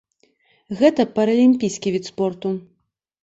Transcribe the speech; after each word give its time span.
Гэта 0.79 1.05
паралімпійскі 1.19 1.93
від 1.97 2.09
спорту. 2.13 2.55